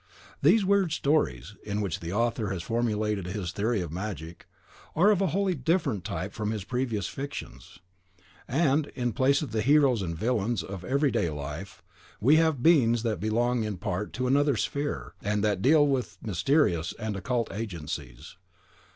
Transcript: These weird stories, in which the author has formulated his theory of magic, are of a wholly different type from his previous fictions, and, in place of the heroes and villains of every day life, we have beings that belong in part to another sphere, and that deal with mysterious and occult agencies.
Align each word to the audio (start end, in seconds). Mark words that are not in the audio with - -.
These 0.41 0.65
weird 0.65 0.91
stories, 0.91 1.55
in 1.63 1.79
which 1.79 1.99
the 1.99 2.11
author 2.11 2.49
has 2.49 2.63
formulated 2.63 3.27
his 3.27 3.51
theory 3.51 3.81
of 3.81 3.91
magic, 3.91 4.47
are 4.95 5.11
of 5.11 5.21
a 5.21 5.27
wholly 5.27 5.53
different 5.53 6.03
type 6.03 6.33
from 6.33 6.49
his 6.49 6.63
previous 6.63 7.05
fictions, 7.07 7.77
and, 8.47 8.87
in 8.95 9.13
place 9.13 9.43
of 9.43 9.51
the 9.51 9.61
heroes 9.61 10.01
and 10.01 10.17
villains 10.17 10.63
of 10.63 10.83
every 10.83 11.11
day 11.11 11.29
life, 11.29 11.83
we 12.19 12.37
have 12.37 12.63
beings 12.63 13.03
that 13.03 13.19
belong 13.19 13.63
in 13.63 13.77
part 13.77 14.11
to 14.13 14.25
another 14.25 14.57
sphere, 14.57 15.13
and 15.21 15.43
that 15.43 15.61
deal 15.61 15.85
with 15.85 16.17
mysterious 16.23 16.95
and 16.97 17.15
occult 17.15 17.53
agencies. 17.53 18.37